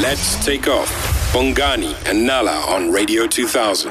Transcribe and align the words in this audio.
Let's 0.00 0.44
take 0.44 0.68
off. 0.68 0.90
Bongani 1.32 1.94
and 2.08 2.26
Nala 2.26 2.60
on 2.68 2.92
Radio 2.92 3.26
2000. 3.26 3.90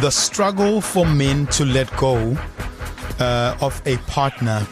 The 0.00 0.08
struggle 0.08 0.80
for 0.80 1.04
men 1.04 1.46
to 1.48 1.66
let 1.66 1.94
go 1.98 2.34
uh, 3.20 3.54
of 3.60 3.82
a 3.84 3.98
partner 4.08 4.66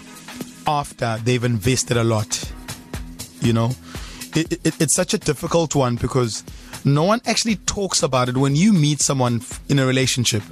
after 0.67 1.19
they've 1.23 1.45
invested 1.45 1.99
a 1.99 2.05
lot. 2.05 2.51
You 3.43 3.53
know, 3.53 3.73
it, 4.35 4.53
it, 4.65 4.81
it's 4.81 4.95
such 4.95 5.13
a 5.13 5.19
difficult 5.19 5.75
one 5.75 5.97
because 5.97 6.45
no 6.83 7.05
one 7.05 7.21
actually 7.27 7.57
talks 7.57 8.03
about 8.03 8.31
it 8.31 8.39
when 8.39 8.57
you 8.57 8.73
meet 8.73 9.03
someone 9.03 9.43
in 9.69 9.79
a 9.79 9.85
relationship 9.85 10.43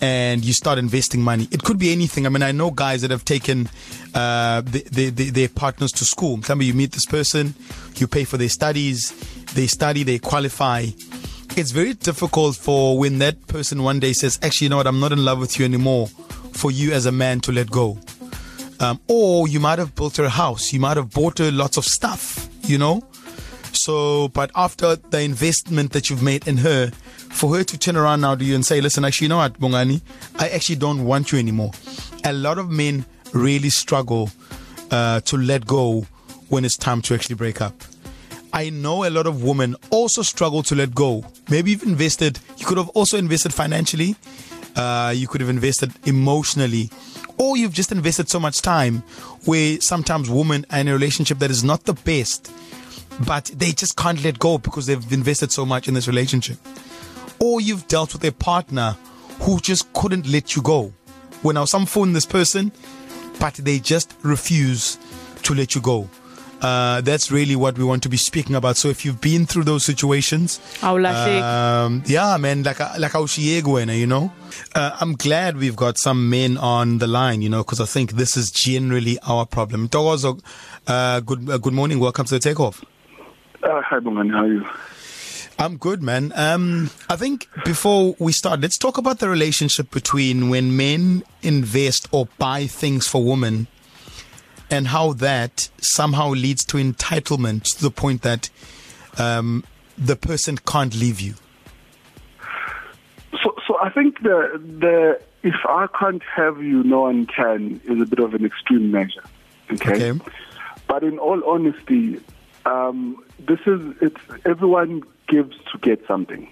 and 0.00 0.44
you 0.44 0.52
start 0.52 0.78
investing 0.78 1.20
money. 1.20 1.48
It 1.50 1.62
could 1.62 1.78
be 1.78 1.92
anything. 1.92 2.26
I 2.26 2.28
mean, 2.28 2.42
I 2.42 2.52
know 2.52 2.70
guys 2.70 3.02
that 3.02 3.10
have 3.10 3.24
taken 3.24 3.68
uh, 4.14 4.60
the, 4.62 4.84
the, 4.90 5.10
the, 5.10 5.30
their 5.30 5.48
partners 5.48 5.92
to 5.92 6.04
school. 6.04 6.38
Me, 6.56 6.66
you 6.66 6.74
meet 6.74 6.92
this 6.92 7.06
person, 7.06 7.54
you 7.96 8.06
pay 8.06 8.24
for 8.24 8.36
their 8.36 8.48
studies, 8.48 9.12
they 9.54 9.66
study, 9.66 10.02
they 10.02 10.18
qualify. 10.18 10.86
It's 11.56 11.72
very 11.72 11.94
difficult 11.94 12.56
for 12.56 12.98
when 12.98 13.18
that 13.18 13.46
person 13.48 13.82
one 13.82 13.98
day 14.00 14.12
says, 14.12 14.38
actually, 14.42 14.66
you 14.66 14.70
know 14.70 14.76
what, 14.76 14.86
I'm 14.86 15.00
not 15.00 15.12
in 15.12 15.24
love 15.24 15.40
with 15.40 15.58
you 15.58 15.64
anymore, 15.64 16.06
for 16.52 16.70
you 16.70 16.92
as 16.92 17.06
a 17.06 17.12
man 17.12 17.40
to 17.40 17.52
let 17.52 17.70
go. 17.70 17.98
Um, 18.80 19.00
or 19.08 19.48
you 19.48 19.58
might 19.58 19.80
have 19.80 19.94
built 19.96 20.18
her 20.18 20.24
a 20.24 20.28
house, 20.28 20.72
you 20.72 20.78
might 20.78 20.96
have 20.96 21.10
bought 21.10 21.38
her 21.38 21.50
lots 21.50 21.76
of 21.76 21.84
stuff, 21.84 22.48
you 22.62 22.78
know? 22.78 23.02
So, 23.78 24.28
but 24.28 24.50
after 24.54 24.96
the 24.96 25.20
investment 25.20 25.92
that 25.92 26.10
you've 26.10 26.22
made 26.22 26.48
in 26.48 26.58
her, 26.58 26.90
for 27.30 27.54
her 27.56 27.64
to 27.64 27.78
turn 27.78 27.96
around 27.96 28.22
now 28.22 28.34
to 28.34 28.44
you 28.44 28.54
and 28.54 28.64
say, 28.66 28.80
listen, 28.80 29.04
actually, 29.04 29.26
you 29.26 29.28
know 29.30 29.36
what, 29.38 29.58
Bongani, 29.58 30.00
I 30.36 30.48
actually 30.48 30.76
don't 30.76 31.04
want 31.04 31.30
you 31.32 31.38
anymore. 31.38 31.70
A 32.24 32.32
lot 32.32 32.58
of 32.58 32.70
men 32.70 33.04
really 33.32 33.70
struggle 33.70 34.30
uh, 34.90 35.20
to 35.20 35.36
let 35.36 35.66
go 35.66 36.06
when 36.48 36.64
it's 36.64 36.76
time 36.76 37.02
to 37.02 37.14
actually 37.14 37.36
break 37.36 37.60
up. 37.60 37.74
I 38.52 38.70
know 38.70 39.04
a 39.04 39.10
lot 39.10 39.26
of 39.26 39.42
women 39.42 39.76
also 39.90 40.22
struggle 40.22 40.62
to 40.64 40.74
let 40.74 40.94
go. 40.94 41.24
Maybe 41.50 41.72
you've 41.72 41.82
invested, 41.82 42.40
you 42.56 42.66
could 42.66 42.78
have 42.78 42.88
also 42.90 43.18
invested 43.18 43.52
financially, 43.52 44.16
uh, 44.74 45.12
you 45.14 45.28
could 45.28 45.40
have 45.40 45.50
invested 45.50 45.92
emotionally, 46.06 46.90
or 47.36 47.56
you've 47.56 47.74
just 47.74 47.92
invested 47.92 48.28
so 48.28 48.40
much 48.40 48.62
time 48.62 49.02
where 49.44 49.80
sometimes 49.80 50.30
women 50.30 50.64
are 50.70 50.78
in 50.78 50.88
a 50.88 50.92
relationship 50.92 51.38
that 51.38 51.50
is 51.50 51.62
not 51.62 51.84
the 51.84 51.92
best, 51.92 52.50
but 53.26 53.46
they 53.46 53.72
just 53.72 53.96
can't 53.96 54.22
let 54.22 54.38
go 54.38 54.58
because 54.58 54.86
they've 54.86 55.12
invested 55.12 55.52
so 55.52 55.66
much 55.66 55.88
in 55.88 55.94
this 55.94 56.06
relationship 56.06 56.58
or 57.40 57.60
you've 57.60 57.86
dealt 57.88 58.12
with 58.12 58.24
a 58.24 58.32
partner 58.32 58.96
who 59.40 59.60
just 59.60 59.92
couldn't 59.92 60.26
let 60.26 60.56
you 60.56 60.62
go. 60.62 60.92
When 61.42 61.56
I 61.56 61.60
was 61.60 61.70
some 61.70 61.86
phone 61.86 62.12
this 62.12 62.26
person, 62.26 62.72
but 63.38 63.54
they 63.54 63.78
just 63.78 64.14
refuse 64.22 64.98
to 65.44 65.54
let 65.54 65.74
you 65.74 65.80
go. 65.80 66.08
Uh, 66.60 67.00
that's 67.02 67.30
really 67.30 67.54
what 67.54 67.78
we 67.78 67.84
want 67.84 68.02
to 68.02 68.08
be 68.08 68.16
speaking 68.16 68.56
about. 68.56 68.76
So 68.76 68.88
if 68.88 69.04
you've 69.04 69.20
been 69.20 69.46
through 69.46 69.62
those 69.62 69.84
situations, 69.84 70.60
um, 71.40 72.02
yeah, 72.06 72.36
man, 72.36 72.64
like 72.64 72.80
like 72.98 73.12
you 73.14 74.06
know, 74.08 74.32
uh, 74.74 74.96
I'm 75.00 75.12
glad 75.12 75.56
we've 75.56 75.76
got 75.76 75.98
some 75.98 76.28
men 76.28 76.56
on 76.56 76.98
the 76.98 77.06
line, 77.06 77.42
you 77.42 77.48
know, 77.48 77.62
because 77.62 77.80
I 77.80 77.84
think 77.84 78.12
this 78.12 78.36
is 78.36 78.50
generally 78.50 79.20
our 79.20 79.46
problem. 79.46 79.88
Uh, 79.92 81.20
good 81.20 81.48
uh, 81.48 81.58
good 81.58 81.74
morning. 81.74 82.00
Welcome 82.00 82.24
to 82.24 82.34
the 82.34 82.40
takeoff. 82.40 82.84
Uh, 83.62 83.82
hi, 83.82 83.98
Bongani. 83.98 84.30
How 84.30 84.44
are 84.44 84.52
you? 84.52 84.66
I'm 85.58 85.76
good, 85.76 86.02
man. 86.02 86.32
Um, 86.36 86.90
I 87.08 87.16
think 87.16 87.48
before 87.64 88.14
we 88.20 88.30
start, 88.30 88.60
let's 88.60 88.78
talk 88.78 88.96
about 88.96 89.18
the 89.18 89.28
relationship 89.28 89.90
between 89.90 90.50
when 90.50 90.76
men 90.76 91.24
invest 91.42 92.06
or 92.12 92.28
buy 92.38 92.66
things 92.68 93.08
for 93.08 93.24
women 93.24 93.66
and 94.70 94.86
how 94.88 95.14
that 95.14 95.68
somehow 95.80 96.30
leads 96.30 96.64
to 96.66 96.76
entitlement 96.76 97.76
to 97.76 97.82
the 97.82 97.90
point 97.90 98.22
that 98.22 98.50
um, 99.18 99.64
the 99.96 100.14
person 100.14 100.58
can't 100.58 100.94
leave 100.94 101.20
you. 101.20 101.34
So, 103.42 103.54
so 103.66 103.76
I 103.82 103.90
think 103.90 104.22
the 104.22 104.62
the 104.78 105.20
if 105.42 105.56
I 105.68 105.88
can't 105.98 106.22
have 106.36 106.62
you, 106.62 106.84
no 106.84 107.00
one 107.02 107.26
can 107.26 107.80
is 107.84 108.00
a 108.00 108.06
bit 108.06 108.20
of 108.20 108.34
an 108.34 108.44
extreme 108.44 108.92
measure. 108.92 109.24
Okay. 109.72 110.12
okay. 110.12 110.30
But 110.86 111.02
in 111.02 111.18
all 111.18 111.42
honesty, 111.44 112.20
um, 112.66 113.22
this 113.38 113.60
is 113.66 113.80
it's 114.00 114.20
everyone 114.44 115.02
gives 115.26 115.56
to 115.72 115.78
get 115.78 116.06
something. 116.06 116.48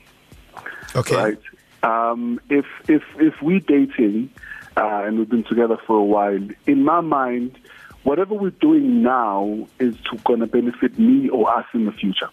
Okay. 0.94 1.16
Right. 1.16 1.38
Um, 1.82 2.40
if 2.48 2.66
if 2.88 3.02
if 3.18 3.40
we 3.42 3.60
dating 3.60 4.30
uh, 4.76 5.02
and 5.04 5.18
we've 5.18 5.28
been 5.28 5.44
together 5.44 5.76
for 5.86 5.96
a 5.96 6.04
while, 6.04 6.48
in 6.66 6.84
my 6.84 7.00
mind, 7.00 7.58
whatever 8.02 8.34
we're 8.34 8.50
doing 8.50 9.02
now 9.02 9.66
is 9.78 9.96
to 10.10 10.16
going 10.24 10.40
to 10.40 10.46
benefit 10.46 10.98
me 10.98 11.28
or 11.28 11.52
us 11.52 11.66
in 11.74 11.86
the 11.86 11.92
future. 11.92 12.28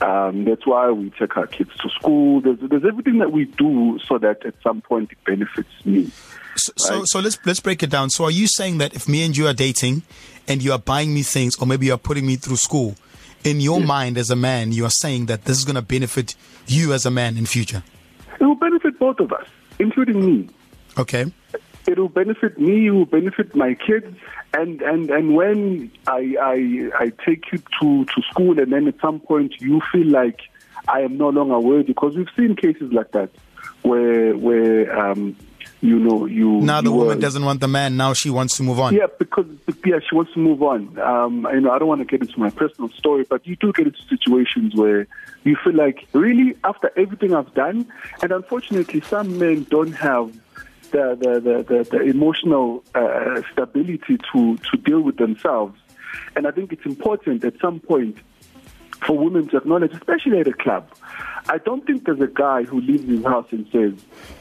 Um, 0.00 0.44
that's 0.44 0.66
why 0.66 0.90
we 0.90 1.10
take 1.10 1.36
our 1.36 1.46
kids 1.46 1.70
to 1.80 1.88
school. 1.90 2.40
There's, 2.40 2.58
there's 2.60 2.84
everything 2.84 3.18
that 3.18 3.32
we 3.32 3.46
do 3.46 3.98
so 4.06 4.18
that 4.18 4.46
at 4.46 4.54
some 4.62 4.80
point 4.80 5.12
it 5.12 5.18
benefits 5.24 5.84
me. 5.84 6.10
So, 6.54 6.72
right? 6.72 6.80
so, 6.80 7.04
so 7.04 7.20
let's 7.20 7.38
let's 7.44 7.60
break 7.60 7.82
it 7.82 7.90
down. 7.90 8.10
So, 8.10 8.24
are 8.24 8.30
you 8.30 8.46
saying 8.46 8.78
that 8.78 8.94
if 8.94 9.08
me 9.08 9.24
and 9.24 9.36
you 9.36 9.46
are 9.46 9.54
dating, 9.54 10.02
and 10.46 10.62
you 10.62 10.72
are 10.72 10.78
buying 10.78 11.12
me 11.12 11.22
things, 11.22 11.56
or 11.56 11.66
maybe 11.66 11.86
you 11.86 11.94
are 11.94 11.98
putting 11.98 12.26
me 12.26 12.36
through 12.36 12.56
school, 12.56 12.96
in 13.44 13.60
your 13.60 13.80
mind 13.80 14.18
as 14.18 14.30
a 14.30 14.36
man, 14.36 14.72
you 14.72 14.84
are 14.84 14.90
saying 14.90 15.26
that 15.26 15.44
this 15.44 15.58
is 15.58 15.64
going 15.64 15.76
to 15.76 15.82
benefit 15.82 16.34
you 16.66 16.92
as 16.92 17.06
a 17.06 17.10
man 17.10 17.36
in 17.36 17.46
future? 17.46 17.82
It 18.40 18.44
will 18.44 18.54
benefit 18.54 18.98
both 18.98 19.20
of 19.20 19.32
us, 19.32 19.46
including 19.78 20.24
me. 20.24 20.48
Okay. 20.96 21.32
It 21.88 21.98
will 21.98 22.10
benefit 22.22 22.58
me. 22.58 22.86
It 22.88 22.90
will 22.90 23.06
benefit 23.06 23.56
my 23.56 23.72
kids. 23.74 24.14
And 24.52 24.82
and 24.82 25.10
and 25.10 25.34
when 25.34 25.90
I 26.06 26.22
I 26.40 26.58
I 27.04 27.06
take 27.26 27.50
you 27.50 27.58
to 27.80 28.04
to 28.04 28.22
school, 28.30 28.60
and 28.60 28.70
then 28.74 28.86
at 28.92 29.00
some 29.00 29.20
point 29.20 29.50
you 29.58 29.80
feel 29.90 30.08
like 30.20 30.40
I 30.86 31.00
am 31.00 31.16
no 31.16 31.30
longer 31.30 31.58
worthy, 31.58 31.88
because 31.94 32.14
we've 32.14 32.34
seen 32.36 32.56
cases 32.56 32.92
like 32.92 33.10
that, 33.12 33.30
where 33.82 34.36
where 34.36 34.98
um, 34.98 35.34
you 35.80 35.98
know, 35.98 36.26
you. 36.26 36.60
Now 36.60 36.80
the 36.80 36.90
you 36.90 36.96
woman 36.96 37.20
doesn't 37.20 37.44
want 37.44 37.60
the 37.60 37.68
man. 37.68 37.96
Now 37.96 38.12
she 38.12 38.30
wants 38.30 38.56
to 38.56 38.62
move 38.62 38.80
on. 38.80 38.94
Yeah, 38.94 39.06
because 39.18 39.46
yeah, 39.84 40.00
she 40.06 40.14
wants 40.14 40.32
to 40.34 40.40
move 40.40 40.62
on. 40.62 40.98
Um, 40.98 41.46
you 41.52 41.60
know, 41.60 41.70
I 41.70 41.78
don't 41.78 41.88
want 41.88 42.00
to 42.00 42.04
get 42.04 42.20
into 42.20 42.38
my 42.38 42.50
personal 42.50 42.90
story, 42.90 43.24
but 43.28 43.46
you 43.46 43.56
do 43.56 43.72
get 43.72 43.86
into 43.86 44.02
situations 44.08 44.74
where 44.74 45.06
you 45.44 45.56
feel 45.64 45.74
like, 45.74 46.06
really, 46.12 46.56
after 46.64 46.92
everything 46.96 47.34
I've 47.34 47.54
done, 47.54 47.86
and 48.22 48.32
unfortunately, 48.32 49.00
some 49.02 49.38
men 49.38 49.66
don't 49.70 49.92
have 49.92 50.32
the 50.90 51.16
the 51.20 51.40
the, 51.40 51.62
the, 51.62 51.84
the 51.90 52.00
emotional 52.02 52.84
uh, 52.94 53.42
stability 53.52 54.18
to 54.32 54.56
to 54.56 54.76
deal 54.78 55.00
with 55.00 55.16
themselves, 55.16 55.78
and 56.36 56.46
I 56.46 56.50
think 56.50 56.72
it's 56.72 56.86
important 56.86 57.44
at 57.44 57.58
some 57.60 57.80
point 57.80 58.18
for 59.06 59.16
women 59.16 59.48
to 59.48 59.58
acknowledge, 59.58 59.92
especially 59.92 60.40
at 60.40 60.48
a 60.48 60.52
club. 60.52 60.90
I 61.48 61.58
don't 61.58 61.86
think 61.86 62.04
there's 62.04 62.20
a 62.20 62.26
guy 62.26 62.64
who 62.64 62.80
leaves 62.80 63.08
his 63.08 63.24
house 63.24 63.46
and 63.52 63.66
says, 63.72 63.94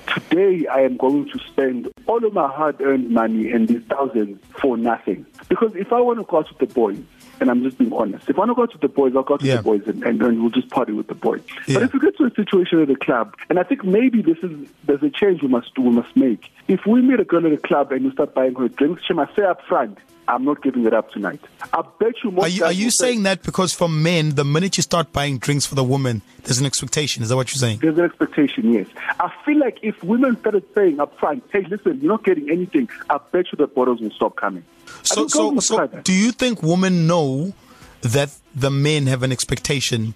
Today 0.08 0.68
I 0.68 0.82
am 0.82 0.98
going 0.98 1.30
to 1.30 1.40
spend 1.48 1.90
all 2.06 2.26
of 2.26 2.34
my 2.34 2.48
hard 2.48 2.82
earned 2.82 3.10
money 3.12 3.52
and 3.52 3.68
these 3.68 3.84
thousands 3.90 4.42
for 4.60 4.78
nothing. 4.78 5.26
Because 5.48 5.74
if 5.76 5.94
I 5.94 6.02
want 6.02 6.20
to 6.20 6.26
go 6.26 6.40
out 6.40 6.50
with 6.50 6.68
the 6.68 6.74
boys, 6.74 7.02
and 7.40 7.50
I'm 7.50 7.64
just 7.64 7.78
being 7.78 7.94
honest. 7.94 8.30
If 8.30 8.36
I 8.38 8.40
want 8.40 8.52
to 8.52 8.56
go 8.56 8.66
to 8.66 8.78
the 8.78 8.88
boys, 8.88 9.16
I'll 9.16 9.24
go 9.24 9.38
to 9.38 9.46
yeah. 9.46 9.58
the 9.58 9.64
boys 9.64 9.88
and, 9.88 10.04
and, 10.04 10.22
and 10.22 10.42
we'll 10.42 10.52
just 10.52 10.70
party 10.70 10.94
with 10.94 11.08
the 11.08 11.16
boys. 11.16 11.42
Yeah. 11.68 11.76
But 11.76 11.84
if 11.84 11.94
we 11.94 12.00
get 12.00 12.18
to 12.18 12.26
a 12.26 12.34
situation 12.34 12.82
at 12.82 12.90
a 12.90 12.96
club, 12.96 13.36
and 13.50 13.60
I 13.60 13.64
think 13.64 13.84
maybe 13.84 14.22
this 14.22 14.38
is 14.40 14.70
there's 14.86 15.04
a 15.04 15.10
change 15.10 15.42
we 15.42 15.48
must 15.48 15.78
we 15.78 15.90
must 15.90 16.16
make. 16.16 16.52
If 16.68 16.86
we 16.86 17.02
meet 17.02 17.20
a 17.20 17.26
girl 17.26 17.46
at 17.46 17.52
a 17.52 17.58
club 17.58 17.92
and 17.92 18.04
you 18.04 18.12
start 18.12 18.34
buying 18.34 18.56
her 18.56 18.68
drinks, 18.68 19.04
she 19.06 19.14
must 19.14 19.36
say 19.36 19.44
up 19.44 19.62
front, 19.68 19.98
I'm 20.28 20.44
not 20.44 20.62
giving 20.62 20.86
it 20.86 20.94
up 20.94 21.12
tonight. 21.12 21.40
I 21.72 21.84
bet 22.00 22.16
you 22.24 22.32
most. 22.32 22.44
Are 22.46 22.50
you, 22.50 22.66
are 22.66 22.72
you 22.72 22.92
saying 22.92 23.20
say, 23.20 23.24
that 23.24 23.44
because 23.44 23.74
for 23.74 23.88
men, 23.88 24.36
the 24.36 24.44
minute 24.44 24.78
you 24.78 24.84
start 24.84 25.14
buying 25.14 25.38
drinks 25.38 25.66
for 25.66 25.76
the 25.76 25.84
woman, 25.84 26.22
there's 26.44 26.60
an 26.60 26.66
expectation? 26.66 27.24
Is 27.24 27.30
that 27.30 27.36
what 27.36 27.50
you're 27.50 27.60
saying? 27.60 27.80
There's 27.80 27.98
an 27.98 28.06
expectation, 28.06 28.74
yes. 28.74 28.88
I 29.20 29.32
feel 29.46 29.58
like 29.58 29.80
if 29.82 30.04
women 30.04 30.38
started 30.40 30.66
saying 30.76 31.00
up 31.00 31.18
front, 31.18 31.44
hey, 31.52 31.66
listen, 31.70 32.02
you're 32.02 32.12
not 32.12 32.26
getting 32.26 32.50
anything, 32.50 32.90
I 33.10 33.20
bet 33.32 33.46
you 33.52 33.58
the 33.58 33.68
bottles 33.68 34.02
will 34.02 34.12
stop 34.12 34.36
coming. 34.36 34.66
So, 35.04 35.28
so, 35.28 35.60
so 35.60 35.88
do 35.88 36.14
you 36.14 36.32
think 36.32 36.62
women 36.64 37.08
know 37.08 37.54
that 38.02 38.36
the 38.56 38.70
men 38.70 39.08
have 39.08 39.24
an 39.24 39.32
expectation 39.32 40.14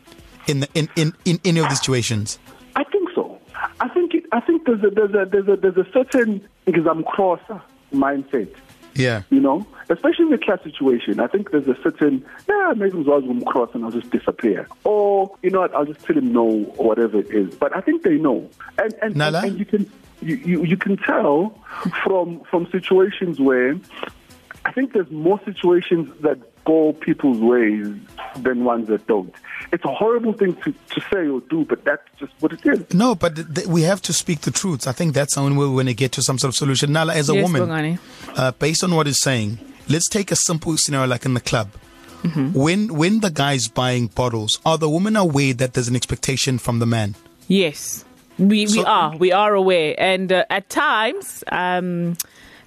in, 0.48 0.62
the, 0.62 0.70
in, 0.74 0.90
in, 0.96 1.14
in 1.26 1.40
any 1.46 1.60
of 1.60 1.70
these 1.70 1.80
situations? 1.80 2.40
I 2.76 2.84
think 2.86 3.10
so. 3.14 3.40
I 3.80 3.88
think 3.90 4.14
it, 4.14 4.26
I 4.32 4.40
think 4.40 4.66
there's 4.66 4.84
a 4.84 4.90
there's 4.90 5.14
a 5.14 5.26
there's 5.26 5.48
a 5.48 5.56
there's 5.56 5.78
a 5.78 5.92
certain 5.92 6.48
because 6.66 6.86
I'm 6.88 7.04
crosser 7.04 7.62
mindset 7.94 8.54
yeah. 8.96 9.24
You 9.30 9.40
know, 9.40 9.66
especially 9.90 10.26
in 10.26 10.32
the 10.32 10.38
class 10.38 10.62
situation, 10.64 11.20
I 11.20 11.28
think 11.28 11.52
there's 11.52 11.68
a 11.68 11.78
certain, 11.82 12.26
yeah, 12.48 12.74
maybe 12.76 12.98
I 12.98 13.18
will 13.18 13.42
cross 13.42 13.70
and 13.74 13.86
I'll 13.86 13.92
just 13.92 14.10
disappear. 14.10 14.68
Or, 14.84 15.36
you 15.42 15.50
know 15.50 15.62
what, 15.62 15.74
I'll 15.74 15.86
just 15.86 16.02
tell 16.02 16.18
him 16.18 16.34
no 16.34 16.74
or 16.78 16.88
whatever 16.88 17.20
it 17.20 17.30
is. 17.30 17.56
But 17.56 17.76
I 17.76 17.82
think 17.82 18.04
they 18.04 18.18
know. 18.18 18.50
And, 18.78 18.94
and, 19.02 19.22
and, 19.22 19.36
and 19.36 19.60
you 19.60 19.66
can 19.66 19.90
you, 20.22 20.36
you, 20.36 20.64
you 20.64 20.78
can 20.78 20.98
tell 20.98 21.58
from 22.04 22.42
from 22.42 22.70
situations 22.72 23.40
where 23.40 23.76
I 24.66 24.72
think 24.72 24.94
there's 24.94 25.10
more 25.10 25.40
situations 25.44 26.14
that 26.22 26.40
go 26.64 26.94
people's 26.94 27.40
ways 27.40 27.88
than 28.38 28.64
ones 28.64 28.88
that 28.88 29.08
don't. 29.08 29.34
It's 29.72 29.84
a 29.84 29.94
horrible 29.94 30.34
thing 30.34 30.56
to, 30.58 30.72
to 30.72 31.02
say 31.12 31.28
or 31.28 31.42
do, 31.42 31.66
but 31.66 31.84
that's 31.84 32.04
just 32.20 32.34
what 32.40 32.54
it 32.54 32.66
is. 32.66 32.94
No, 32.94 33.16
but 33.16 33.36
th- 33.36 33.54
th- 33.54 33.68
we 33.68 33.82
have 33.82 34.02
to 34.04 34.14
speak 34.14 34.42
the 34.42 34.52
truth. 34.52 34.88
I 34.88 34.92
think 34.92 35.14
that's 35.14 35.36
when 35.36 35.56
we're 35.56 35.68
going 35.68 35.88
to 35.88 35.94
get 35.96 36.12
to 36.14 36.22
some 36.22 36.38
sort 36.38 36.50
of 36.50 36.56
solution. 36.56 36.92
Nala, 36.92 37.16
as 37.16 37.30
a 37.30 37.34
yes, 37.34 37.44
woman, 37.44 38.00
uh, 38.36 38.52
based 38.52 38.84
on 38.84 38.94
what 38.94 39.08
he's 39.08 39.22
saying, 39.22 39.58
let's 39.90 40.08
take 40.08 40.32
a 40.32 40.36
simple 40.36 40.78
scenario 40.78 41.08
like 41.08 41.26
in 41.26 41.34
the 41.34 41.42
club 41.42 41.70
Mm-hmm. 42.24 42.54
When 42.54 42.94
when 42.94 43.20
the 43.22 43.32
guy's 43.32 43.68
buying 43.68 44.08
bottles, 44.08 44.60
are 44.66 44.78
the 44.78 44.90
women 44.90 45.16
aware 45.16 45.54
that 45.56 45.74
there's 45.74 45.88
an 45.88 45.96
expectation 45.96 46.60
from 46.60 46.78
the 46.80 46.86
man? 46.86 47.16
Yes, 47.48 48.06
we 48.38 48.68
so, 48.68 48.80
we 48.80 48.86
are 48.86 49.18
we 49.18 49.32
are 49.32 49.56
aware, 49.56 49.96
and 49.98 50.32
uh, 50.32 50.46
at 50.50 50.70
times. 50.70 51.44
Um, 51.52 52.18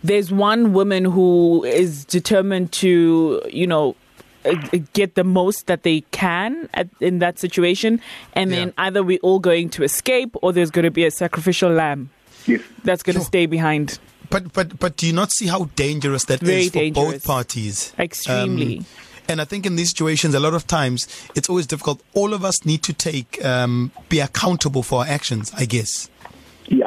there's 0.05 0.31
one 0.31 0.75
woman 0.75 1.07
who 1.07 1.65
is 1.65 2.05
determined 2.05 2.71
to, 2.73 3.43
you 3.51 3.67
know, 3.67 3.97
uh, 4.45 4.55
get 4.93 5.15
the 5.15 5.25
most 5.25 5.67
that 5.67 5.83
they 5.83 6.03
can 6.11 6.69
at, 6.75 6.89
in 7.01 7.19
that 7.21 7.39
situation, 7.39 8.01
and 8.35 8.51
yeah. 8.51 8.57
then 8.57 8.75
either 8.77 9.03
we're 9.03 9.19
all 9.23 9.39
going 9.39 9.71
to 9.71 9.83
escape 9.83 10.37
or 10.43 10.53
there's 10.53 10.71
going 10.71 10.85
to 10.85 10.91
be 10.91 11.07
a 11.07 11.11
sacrificial 11.11 11.71
lamb. 11.71 12.11
Yes. 12.47 12.61
That's 12.85 13.03
going 13.03 13.15
to 13.15 13.21
sure. 13.21 13.27
stay 13.27 13.47
behind. 13.47 13.99
But 14.29 14.53
but 14.53 14.79
but 14.79 14.99
do 14.99 15.07
you 15.07 15.15
not 15.15 15.33
see 15.33 15.47
how 15.47 15.71
dangerous 15.77 16.27
that 16.27 16.41
Very 16.41 16.65
is 16.65 16.69
for 16.69 16.79
dangerous. 16.79 17.13
both 17.13 17.25
parties? 17.25 17.95
Extremely. 17.99 18.79
Um, 18.79 18.87
and 19.27 19.41
I 19.41 19.47
think 19.47 19.65
in 19.65 19.77
these 19.77 19.89
situations, 19.89 20.35
a 20.35 20.41
lot 20.41 20.53
of 20.53 20.67
times 20.67 21.09
it's 21.35 21.49
always 21.49 21.67
difficult. 21.67 22.03
All 22.13 22.35
of 22.35 22.45
us 22.45 22.67
need 22.67 22.83
to 22.83 22.93
take 22.93 23.43
um, 23.43 23.91
be 24.11 24.21
accountable 24.21 24.83
for 24.83 25.01
our 25.01 25.07
actions. 25.07 25.51
I 25.57 25.65
guess. 25.65 26.11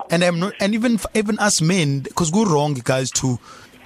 And 0.09 0.24
I'm 0.24 0.39
not, 0.39 0.54
and 0.59 0.74
even 0.74 1.00
even 1.13 1.38
us 1.39 1.62
men, 1.62 2.00
because 2.00 2.31
we're 2.31 2.51
wrong, 2.51 2.74
guys, 2.75 3.12
to 3.12 3.39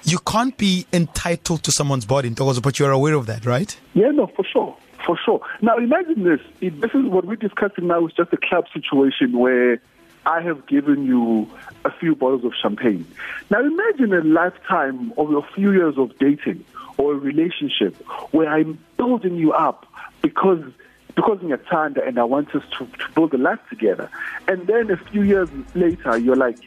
you 0.04 0.18
can't 0.18 0.56
be 0.56 0.86
entitled 0.92 1.62
to 1.64 1.72
someone's 1.72 2.04
body, 2.04 2.30
but 2.30 2.78
you're 2.78 2.90
aware 2.90 3.14
of 3.14 3.26
that, 3.26 3.46
right? 3.46 3.76
Yeah, 3.94 4.10
no, 4.10 4.26
for 4.26 4.44
sure. 4.44 4.76
For 5.06 5.18
sure. 5.24 5.40
Now 5.60 5.76
imagine 5.78 6.22
this. 6.22 6.40
This 6.60 6.90
is 6.94 7.06
what 7.06 7.24
we're 7.24 7.36
discussing 7.36 7.88
now 7.88 8.06
is 8.06 8.12
just 8.12 8.32
a 8.32 8.36
club 8.36 8.66
situation 8.72 9.38
where 9.38 9.80
I 10.24 10.40
have 10.42 10.66
given 10.66 11.04
you 11.04 11.50
a 11.84 11.90
few 11.90 12.14
bottles 12.14 12.44
of 12.44 12.52
champagne. 12.60 13.04
Now 13.50 13.60
imagine 13.60 14.12
a 14.12 14.22
lifetime 14.22 15.12
of 15.16 15.32
a 15.32 15.42
few 15.54 15.72
years 15.72 15.98
of 15.98 16.16
dating 16.18 16.64
or 16.98 17.14
a 17.14 17.16
relationship 17.16 17.96
where 18.32 18.48
I'm 18.48 18.78
building 18.96 19.34
you 19.34 19.52
up 19.52 19.86
because 20.20 20.62
because 21.14 21.38
ngiyathanda 21.38 22.06
and 22.06 22.18
I 22.18 22.24
want 22.24 22.54
us 22.54 22.62
to, 22.78 22.86
to 22.86 23.12
build 23.14 23.34
a 23.34 23.38
life 23.38 23.60
together. 23.68 24.10
And 24.48 24.66
then 24.66 24.90
a 24.90 24.96
few 24.96 25.22
years 25.22 25.48
later 25.74 26.16
you're 26.16 26.36
like, 26.36 26.58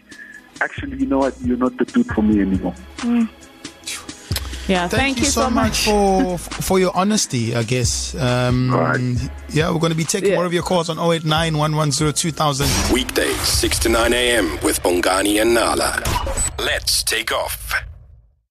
actually, 0.62 0.98
you 0.98 1.06
know 1.06 1.20
what, 1.20 1.40
you're 1.42 1.58
not 1.58 1.78
the 1.78 1.86
dude 1.86 2.08
for 2.08 2.22
me 2.22 2.42
anymore. 2.42 2.76
Mm. 2.98 3.30
Yeah, 4.68 4.88
thank, 4.88 5.02
thank 5.02 5.18
you, 5.18 5.26
you, 5.26 5.30
so, 5.30 5.42
so 5.44 5.50
much, 5.52 5.86
for 5.86 6.40
for 6.40 6.80
your 6.80 6.92
honesty. 6.96 7.56
I 7.56 7.62
guess. 7.62 8.16
Um, 8.16 8.74
right. 8.74 9.30
Yeah, 9.50 9.72
we're 9.72 9.80
going 9.80 9.92
to 9.92 9.98
be 9.98 10.04
taking 10.04 10.32
yeah. 10.32 10.38
more 10.38 10.46
of 10.46 10.54
your 10.54 10.64
calls 10.64 10.90
on 10.90 10.98
089 10.98 11.54
Weekdays, 12.92 13.40
6 13.42 13.80
to 13.80 13.90
9 13.90 14.14
a.m. 14.14 14.58
with 14.64 14.82
Bongani 14.82 15.40
and 15.40 15.54
Nala. 15.54 16.02
Let's 16.58 17.04
take 17.04 17.32
off. 17.32 17.85